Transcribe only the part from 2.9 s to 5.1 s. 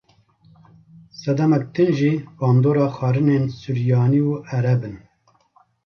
xwarinên suryanî û ereb in.